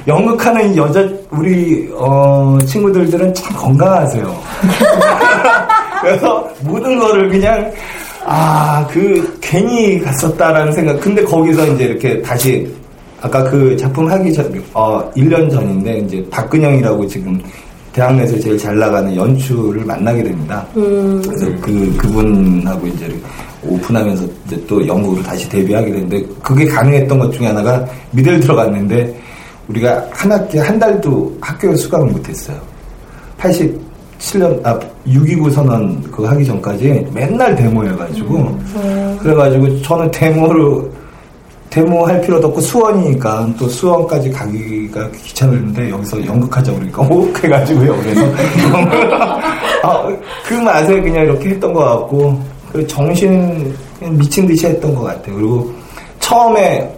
[0.08, 4.36] 연극하는 여자 우리 어, 친구들들은 참 건강하세요.
[6.02, 7.72] 그래서 모든 거를 그냥
[8.26, 11.00] 아 그 괜히 갔었다라는 생각.
[11.00, 12.68] 근데 거기서 이제 이렇게 다시
[13.22, 17.42] 아까 그 작품 하기 전 어, 1년 전인데 이제 박근영이라고 지금
[17.94, 20.66] 대학 내에서 제일 잘 나가는 연출을 만나게 됩니다.
[20.74, 23.08] 그래서 그 그분하고 이제
[23.64, 29.16] 오픈하면서 이제 또 영국으로 다시 데뷔하게 됐는데 그게 가능했던 것 중에 하나가 미대를 들어갔는데
[29.68, 32.58] 우리가 한 학기 한 달도 학교에 수강을 못했어요.
[33.40, 38.60] 87년 아 6.29 선언 그 하기 전까지 맨날 데모해가지고
[39.20, 40.92] 그래가지고 저는 데모를
[41.74, 48.22] 데모 할 필요도 없고 수원이니까 또 수원까지 가기가 귀찮은데 여기서 연극하자 그러니까 오 해가지고 여기서
[49.82, 50.08] 아,
[50.48, 52.40] 그 맛에 그냥 이렇게 했던 것 같고
[52.72, 55.36] 그 정신 미친 듯이 했던 것 같아요.
[55.36, 55.74] 그리고
[56.20, 56.96] 처음에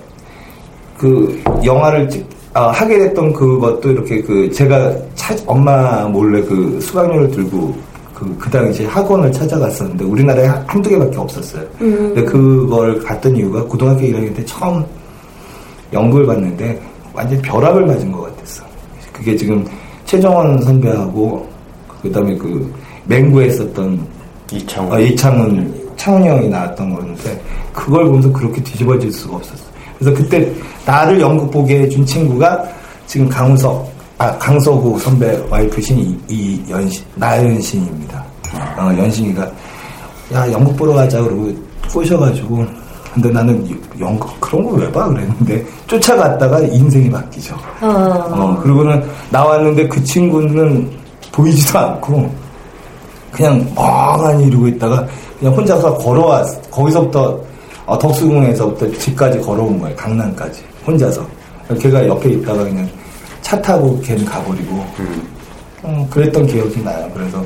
[0.97, 2.25] 그 영화를 찍,
[2.58, 7.76] 아, 하게 됐던 그것도 이렇게 그 제가 차- 엄마 몰래 그 수강료를 들고
[8.13, 11.63] 그, 그 당시 학원을 찾아갔었는데 우리나라에 한- 한두 개밖에 없었어요.
[11.78, 14.86] 근데 그걸 갔던 이유가 고등학교 1학년 때 처음
[15.91, 16.82] 연극을 봤는데
[17.13, 18.63] 완전 벼락을 맞은 것 같았어.
[19.12, 19.65] 그게 지금
[20.06, 21.46] 최정원 선배하고
[22.04, 24.00] 그다음에 그 맹구에 있었던
[24.54, 24.94] 이창호.
[24.96, 27.41] 어, 이창훈, 창훈이 형이 나왔던 거였는데,
[27.74, 29.65] 그걸 보면서 그렇게 뒤집어질 수가 없었어.
[29.99, 30.51] 그래서 그때
[30.86, 32.63] 나를 연극 보게 해준 친구가
[33.08, 38.23] 지금 강우석, 아, 강서구 선배 와이프신 이, 이 연신, 나연신입니다.
[38.77, 39.49] 어, 연신이가,
[40.34, 41.21] 야, 연극 보러 가자.
[41.21, 41.51] 그러고
[41.91, 42.65] 꼬셔가지고,
[43.13, 43.67] 근데 나는
[43.99, 45.08] 연극 그런 걸 왜 봐?
[45.08, 47.55] 그랬는데, 쫓아갔다가 인생이 바뀌죠.
[47.81, 47.88] 어.
[47.88, 50.89] 어, 그리고는 나왔는데 그 친구는
[51.31, 52.29] 보이지도 않고
[53.31, 55.05] 그냥 멍하니 이러고 있다가
[55.39, 57.38] 그냥 혼자서 걸어왔 거기서부터
[57.86, 60.62] 어, 덕수궁에서부터 집까지 걸어온 거예요 강남까지.
[60.86, 61.26] 혼자서.
[61.80, 62.88] 걔가 옆에 있다가 그냥
[63.41, 64.86] 차 타고 걔는 가버리고.
[65.86, 67.10] 음, 그랬던 기억이 나요.
[67.13, 67.38] 그래서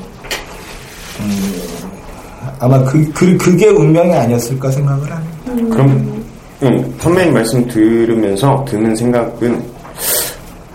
[1.19, 1.61] 음,
[2.59, 5.75] 아마 그, 그, 그게 운명이 아니었을까 생각을 합니다.
[5.75, 6.23] 그럼
[6.63, 9.61] 음, 선배님 말씀 들으면서 드는 생각은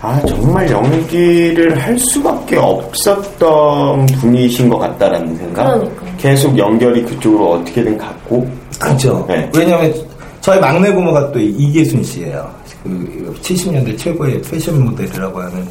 [0.01, 5.63] 아 정말 연기를 할 수밖에 없었던 분이신 것 같다라는 생각.
[5.73, 6.15] 그러니까요.
[6.17, 8.47] 계속 연결이 그쪽으로 어떻게든 갔고.
[8.79, 9.25] 그죠.
[9.27, 9.49] 네.
[9.55, 9.93] 왜냐면
[10.41, 12.49] 저희 막내 부모가 또 이계순 씨예요.
[12.83, 15.67] 그 70년대 최고의 패션 모델이라고 하는.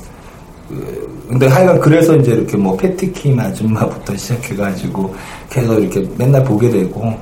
[0.69, 5.15] 그 근데 하여간 그래서 이제 이렇게 뭐 패티킴 아줌마부터 시작해가지고
[5.49, 7.13] 계속 이렇게 맨날 보게 되고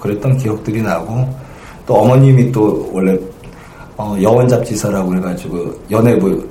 [0.00, 1.28] 그랬던 기억들이 나고
[1.86, 3.16] 또 어머님이 또 원래
[3.96, 6.42] 어, 여원 잡지사라고 그래가지고 연예부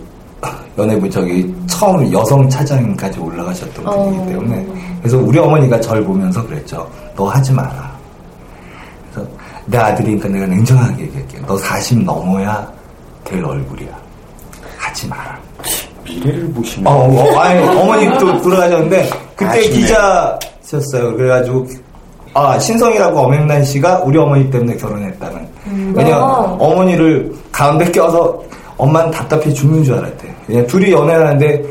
[0.77, 4.05] 연예부 저기 처음 여성 차장까지 올라가셨던 어.
[4.05, 4.67] 분이기 때문에
[4.99, 6.89] 그래서 우리 어머니가 절 보면서 그랬죠.
[7.15, 7.88] 너 하지 마라.
[9.69, 11.38] 내 아들이니까 내가 냉정하게 얘기할게.
[11.45, 12.67] 너 40 넘어야
[13.23, 13.89] 될 얼굴이야.
[14.77, 15.38] 하지 마라.
[16.03, 16.91] 미래를 보시면.
[16.91, 19.69] 어, 어, 아니, 어머니 또 돌아가셨는데, 그때 아쉽네.
[19.75, 21.15] 기자셨어요.
[21.15, 21.67] 그래가지고,
[22.34, 25.47] 아, 신성이라고 엄영란 씨가 우리 어머니 때문에 결혼했다는.
[25.93, 26.58] 왜냐면, 어.
[26.60, 28.41] 어머니를 가운데 껴서
[28.77, 30.34] 엄마는 답답해 죽는 줄 알았대.
[30.47, 31.63] 그냥 둘이 연애하는데,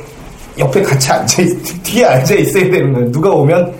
[0.59, 3.11] 옆에 같이 앉아, 있- 뒤에 앉아 있어야 되는 거예요.
[3.11, 3.73] 누가 오면,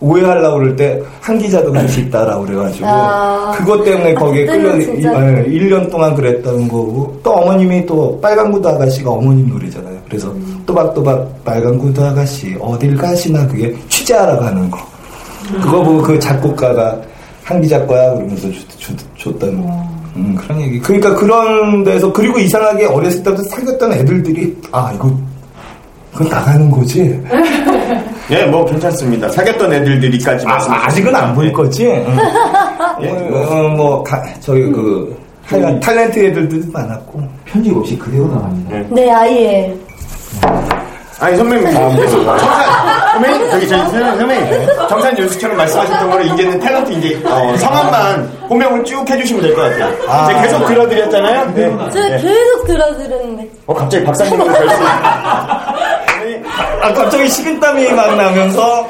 [0.00, 3.54] 오해하려고 그럴 때, 한 기자도 같이 있다라고 그래가지고, 아.
[3.56, 5.12] 그것 때문에 거기에 끌려, 그때는 진짜.
[5.12, 9.98] 예, 1년 동안 그랬다는 거고 또 어머님이 또 빨간 구두 아가씨가 어머님 노래잖아요.
[10.08, 10.34] 그래서
[10.66, 14.78] 또박또박 빨간 구두 아가씨 어딜 가시나 그게 취재하러 가는 거.
[15.62, 17.00] 그거 보고 그 작곡가가
[17.44, 19.58] 한기 작가야 그러면서 줬, 줬, 다는
[20.16, 20.78] 음, 그런 얘기.
[20.80, 25.10] 그러니까 그런 데서 그리고 이상하게 어렸을 때부터 사귀었던 애들들이 아 이거
[26.12, 27.20] 그건 나가는 거지.
[28.30, 29.28] 예, 뭐 괜찮습니다.
[29.28, 30.86] 사귀었던 애들들이까지 아.
[30.86, 31.86] 아직은 안 보일 거지.
[31.86, 32.16] 응.
[33.02, 35.16] 예, 어, 뭐 가, 저기 그
[35.46, 38.94] 하여간 탤런트 애들도 많았고 편집 없이 그대로 나갑니다.
[38.94, 39.74] 네, 아예.
[41.18, 41.66] 아니 선배님
[41.96, 42.38] 계속 정산
[43.12, 48.84] 선배님 저기 저기 선배님 선배님 정산 연수처럼 말씀하셨던 거를 이제는 탤런트 이제 어, 성함만 호명을
[48.84, 50.26] 쭉 해주시면 될 것 같아요.
[50.28, 51.52] 제가 계속 들어드렸잖아요.
[51.54, 51.76] 네.
[51.92, 52.20] 저 네.
[52.22, 53.50] 계속 들어드렸는데.
[53.66, 54.78] 어 갑자기 박사님으로 결심.
[56.82, 58.88] 아 갑자기 식은땀이 막 나면서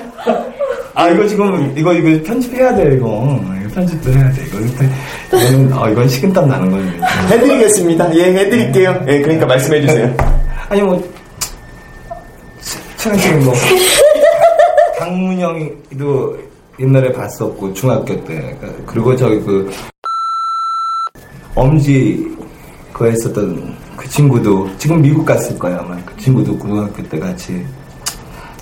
[0.95, 5.89] 아 이거 지금 이거 이거 편집해야 돼 이거 이거 편집도 해야 돼 이거 이거는 아
[5.89, 7.05] 이건 식은땀 나는 거예요.
[7.31, 8.15] 해드리겠습니다.
[8.17, 9.05] 예, 해드릴게요.
[9.09, 10.15] 예, 그러니까 말씀해 주세요.
[10.69, 11.03] 아니 뭐
[12.97, 13.55] 최근에 뭐
[14.99, 16.39] 강문영이도
[16.81, 19.71] 옛날에 봤었고 중학교 때 그리고 저기 그
[21.55, 22.27] 엄지
[23.01, 25.97] 그 했었던 그 친구도 지금 미국 갔을 거야 아마.
[26.05, 27.65] 그 친구도 고등학교 때 같이.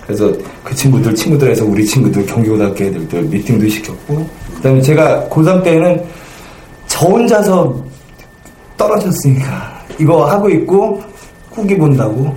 [0.06, 4.24] 그래서 그 친구들 친구들에서 우리 친구들 경기고등학교 애들들 미팅도 시켰고.
[4.54, 6.04] 그다음에 제가 고3 때는
[6.86, 7.84] 저 혼자서
[8.76, 11.02] 떨어졌으니까 이거 하고 있고
[11.50, 12.32] 후기 본다고.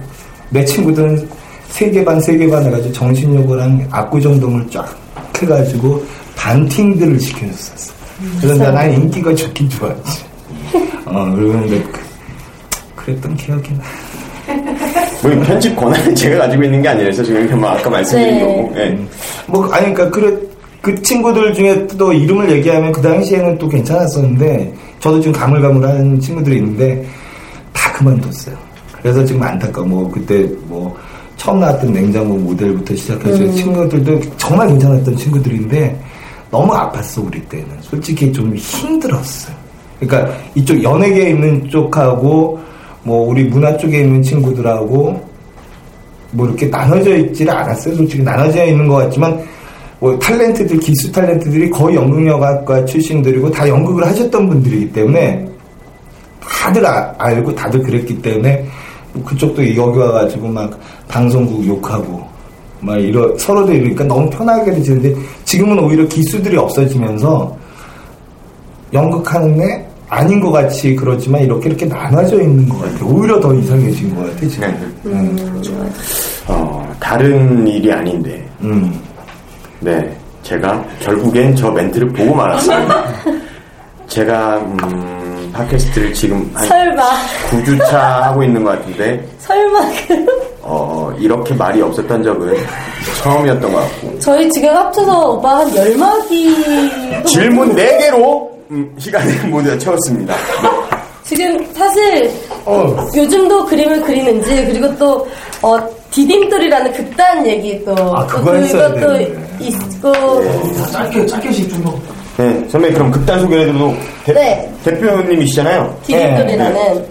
[0.50, 1.30] 내 친구들은
[1.70, 4.90] 세개 반, 세 개 반 해가지고 정신요구랑 압구정동을 쫙
[5.40, 6.04] 해가지고
[6.36, 7.94] 반팅들을 시켜줬었어.
[8.42, 10.31] 그래서 난 인기가 좋긴 좋았지.
[11.12, 12.00] 어, 그러는데 그,
[12.96, 13.84] 그랬던 기억이 나.
[15.22, 18.42] 뭐 편집 권한은 제가 가지고 있는 게 아니라서 지금 그냥 뭐 아까 말씀드린 네.
[18.42, 18.74] 거고.
[18.78, 19.00] 예.
[19.48, 20.36] 뭐, 아니, 그니까, 그래,
[20.82, 27.06] 그 친구들 중에 또 이름을 얘기하면 그 당시에는 또 괜찮았었는데, 저도 지금 가물가물한 친구들이 있는데,
[27.74, 28.56] 다 그만뒀어요.
[29.02, 29.88] 그래서 지금 안타까워.
[29.88, 30.96] 뭐, 그때 뭐,
[31.38, 36.02] 처음 나왔던 냉장고 모델부터 시작해서 친구들도 정말 괜찮았던 친구들인데,
[36.50, 37.68] 너무 아팠어, 우리 때는.
[37.82, 39.61] 솔직히 좀 힘들었어요.
[40.02, 42.60] 그러니까 이쪽 연예계에 있는 쪽하고,
[43.04, 45.32] 뭐, 우리 문화 쪽에 있는 친구들하고,
[46.32, 47.96] 뭐 이렇게 나눠져 있지를 않았어요.
[47.96, 49.40] 솔직히 나눠져 있는 것 같지만
[50.00, 55.46] 뭐 탤런트들 기수 탤런트들이 거의 연극영화과 출신들이고 다 연극을 하셨던 분들이기 때문에
[56.40, 58.66] 다들 아- 알고 다들 그랬기 때문에
[59.14, 62.24] 뭐 그쪽도 여기 와가지고 막 방송국 욕하고
[62.80, 67.56] 막 이러 서로도 이러니까 너무 편하게 지는데 지금은 오히려 기수들이 없어지면서
[68.94, 73.06] 연극하는 애 아닌 것 같이 그렇지만 이렇게 이렇게 나눠져 있는 것 같아요.
[73.08, 74.94] 오히려 더 이상해진 것 같아 지금.
[75.04, 75.12] 네.
[75.12, 75.94] 음.
[76.48, 78.46] 어, 다른 일이 아닌데.
[78.60, 79.00] 음.
[79.80, 83.06] 네, 제가 결국엔 저 멘트를 보고 말았습니다.
[84.08, 87.04] 제가 음, 팟캐스트를 지금 한 설마.
[87.50, 90.26] 9주차 하고 있는 것 같은데 설마 그.
[90.62, 92.54] 어, 이렇게 말이 없었던 적은
[93.24, 97.24] 처음이었던 것 같고 저희 지금 합쳐서 오빠 한 열마디.
[97.26, 100.34] 질문 4개로 음, 시간을 모두 채웠습니다.
[100.34, 100.42] 네.
[101.24, 102.32] 지금 사실
[102.66, 103.08] 어.
[103.16, 105.28] 요즘도 그림을 그리는지 그리고 또
[105.62, 105.78] 어,
[106.12, 109.38] 디딤돌이라는 극단 얘기 또 아, 또 그거 되는데.
[109.60, 110.12] 있고
[110.92, 111.94] 짧게 짧게씩 좀 더.
[112.38, 113.94] 네, 선배님 그럼 극단 소개해드려도
[114.26, 114.74] 대, 네.
[114.84, 116.00] 대표님이시잖아요.
[116.06, 117.06] 디딤돌이라는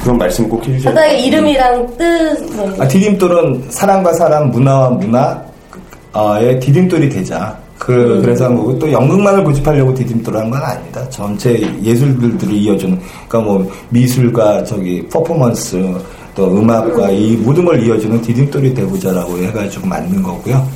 [0.00, 1.26] 그런 말씀 꼭 바닥에 돼요.
[1.26, 2.72] 이름이랑 뜻 뭐.
[2.78, 7.63] 아, 디딤돌은 사람과 사람, 문화와 문화의 디딤돌이 되자.
[7.78, 11.08] 그, 그래서 한 거고, 또 연극만을 고집하려고 디딤돌 한건 아닙니다.
[11.10, 15.94] 전체 예술들을 이어주는, 그러니까 뭐, 미술과 저기, 퍼포먼스,
[16.34, 20.66] 또 음악과 이 모든 걸 이어주는 디딤돌이 되고자라고 해가지고 만든 거고요.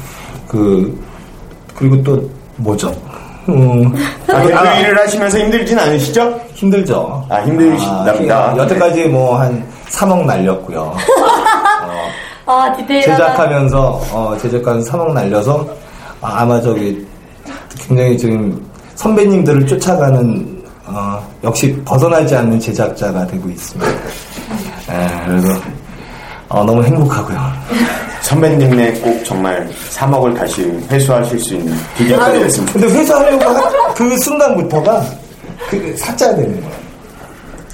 [0.46, 0.96] 그
[1.74, 2.92] 그리고 또 뭐죠?
[3.48, 3.92] 음,
[4.32, 6.40] 아, 대표 일을 하시면서 힘들진 않으시죠?
[6.54, 7.24] 힘들죠.
[7.28, 8.52] 아, 힘드시답니다.
[8.52, 10.94] 아, 여태까지 뭐 한 3억 날렸고요.
[12.46, 13.16] 아, 디테일하다.
[13.16, 15.66] 제작하면서 어, 제작하면서 3억 날려서
[16.20, 17.06] 아, 마 저기
[17.86, 18.60] 굉장히 지금
[18.96, 23.90] 선배님들을 쫓아가는 어, 역시 벗어나지 않는 제작자가 되고 있습니다.
[24.90, 25.60] 예, 그래서
[26.48, 27.38] 어, 너무 행복하고요.
[28.22, 32.72] 선배님네 꼭 정말 3억을 다시 회수하실 수 있는 기계가 됐습니다.
[32.72, 35.04] 근데 회수하려고 한그 순간부터가
[35.70, 36.76] 그 사짜야 되는 거예요.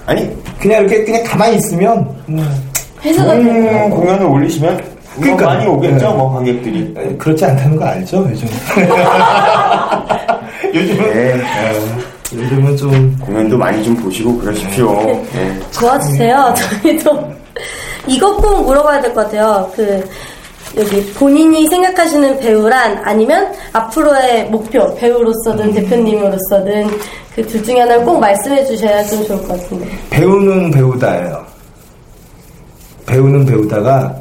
[0.06, 2.70] 아니, 그냥 이렇게 그냥 가만히 있으면 음,
[3.02, 5.46] 회사가 음, 공연을 올리시면 뭐 그러니까.
[5.46, 6.14] 많이 오겠죠, 네.
[6.14, 6.94] 뭐 관객들이.
[6.96, 8.48] 에, 그렇지 않다는 거 알죠 요즘?
[10.74, 11.34] 요즘은 네.
[11.34, 11.40] 에,
[12.34, 14.92] 요즘은 좀 공연도 많이 좀 보시고 그러십시오.
[15.32, 15.60] 네.
[15.78, 16.54] 도와주세요.
[16.82, 17.32] 저희도
[18.06, 19.70] 이것 꼭 물어봐야 될 것 같아요.
[19.74, 20.02] 그
[20.76, 26.88] 여기 본인이 생각하시는 배우란 아니면 앞으로의 목표 배우로서든 대표님으로서든
[27.36, 29.86] 그 둘 중에 하나를 꼭 말씀해 주셔야 좀 좋을 것 같은데.
[30.10, 31.44] 배우는 배우다예요.
[33.06, 34.14] 배우는 배우다가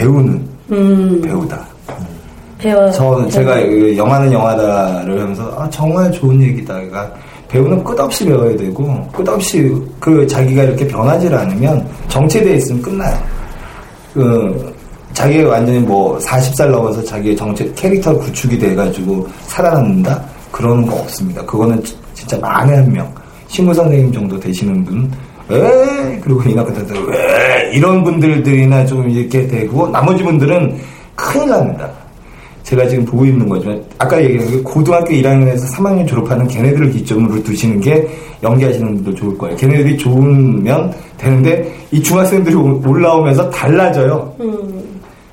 [0.00, 1.64] 배우는 음 배우다.
[2.58, 2.90] 배워.
[2.90, 6.74] 저 제가 그 영화는 영화다를 하면서 아 정말 좋은 얘기다.
[6.74, 7.10] 그러니까
[7.48, 13.16] 배우는 끝없이 배워야 되고 끝없이 그 자기가 이렇게 변하지 않으면 정체되어 있으면 끝나요.
[14.12, 14.74] 그
[15.14, 21.42] 자기가 완전히 뭐 40살 넘어서 자기의 정체 캐릭터 구축이 돼가지고 살아남는다 그러는 거 없습니다.
[21.44, 23.10] 그거는 지- 진짜 만에 한 명.
[23.48, 25.10] 신구 선생님 정도 되시는 분,
[25.48, 30.76] 왜 그리고 이나그다들 왜 이런 분들들이나 좀 이렇게 되고 나머지 분들은
[31.14, 31.88] 큰일 납니다.
[32.64, 37.80] 제가 지금 보고 있는 거지만 아까 얘기한 게 고등학교 1학년에서 3학년 졸업하는 걔네들을 기점으로 두시는
[37.80, 38.08] 게
[38.42, 39.56] 연기하시는 분들 좋을 거예요.
[39.56, 44.34] 걔네들이 좋으면 되는데 이 중학생들이 오- 올라오면서 달라져요.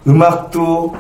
[0.08, 0.94] 음악도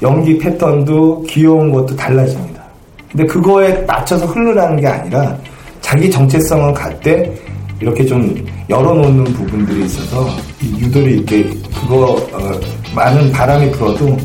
[0.00, 2.62] 연기 패턴도 귀여운 것도 달라집니다.
[3.10, 5.36] 근데 그거에 맞춰서 흐르라는 게 아니라
[5.80, 7.32] 자기 정체성을 갖때
[7.80, 8.34] 이렇게 좀
[8.68, 10.28] 열어놓는 부분들이 있어서
[10.62, 11.44] 이 유도리 있게
[11.80, 12.60] 그거 어,
[12.94, 14.16] 많은 바람이 불어도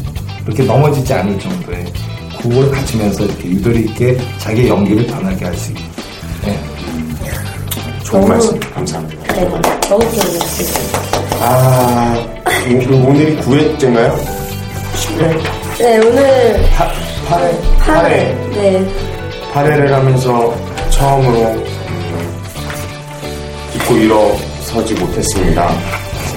[0.45, 1.85] 이렇게 넘어지지 않을 정도의
[2.41, 5.83] 그걸 갖추면서 이렇게 유도리 있게 자기 연기를 변하게 할 수 있는
[6.43, 6.59] 네.
[8.03, 9.33] 좋은 너무- 말씀 감사합니다.
[9.33, 9.49] 네,
[9.89, 10.99] 너무 좋습니다.
[11.41, 12.25] 아,
[12.69, 14.15] 오- 오늘이 9회째인가요?
[14.95, 15.41] 10회?
[15.79, 16.65] 네, 오늘
[17.27, 17.79] 8회?
[17.79, 18.09] 8회.
[18.53, 18.87] 네.
[19.53, 20.53] 8회를 하면서
[20.91, 21.63] 처음으로
[23.85, 25.69] 잊고 일어서지 못했습니다.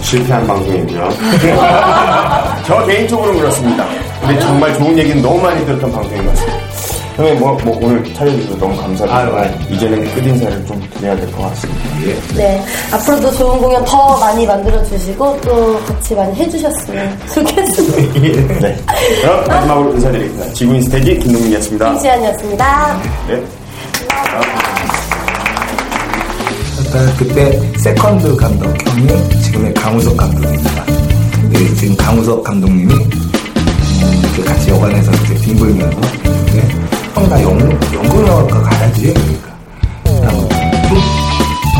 [0.03, 1.09] 실패한 방송이고요.
[2.67, 3.87] 저 개인적으로는 그렇습니다.
[4.21, 6.59] 근데 정말 좋은 얘기는 너무 많이 들었던 방송인 것 같습니다.
[7.17, 9.51] 형님, 뭐, 뭐 오늘 찾아주셔서 너무 감사드리고 아유, 아유.
[9.71, 11.81] 이제는 끝인사를 좀 드려야 될 것 같습니다.
[12.37, 12.65] 네.
[12.93, 18.61] 앞으로도 좋은 공연 더 많이 만들어주시고 또 같이 많이 해주셨으면 좋겠습니다.
[18.61, 18.77] 네.
[19.21, 20.53] 그럼 마지막으로 인사드리겠습니다.
[20.53, 21.93] 지구인 스테이지 김동민이었습니다.
[21.95, 23.01] 이지연이었습니다.
[23.27, 23.43] 네.
[24.01, 24.68] 일단
[26.91, 30.85] 그러니까 그때 세컨드 감독 형이 지금의 강우석 감독입니다.
[31.51, 36.01] 네, 지금 강우석 감독님이 음, 이렇게 같이 여관에서 이렇게 뒹굴면서
[36.53, 36.69] 네,
[37.15, 39.49] 형 나 연극영화과 가야지 그러니까.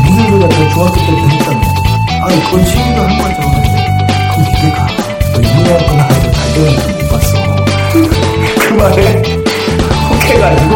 [0.05, 0.47] 무슨 소리야?
[0.47, 1.61] 너 중학교 때 했잖아
[2.21, 4.93] 아 그건 취미로 한 거죠 그럼 이제 가너
[5.35, 7.31] 연구나올거나 하면서 발견을 못 봤어.
[8.59, 9.21] 그 말에
[10.09, 10.73] 혹해가지고.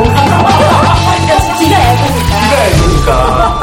[1.60, 3.63] 네가 알고니까 네가 알고니까.